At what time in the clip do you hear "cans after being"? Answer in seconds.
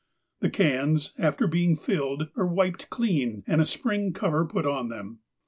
0.49-1.75